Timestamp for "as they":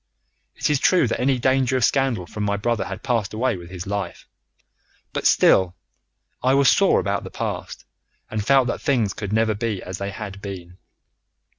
9.83-10.09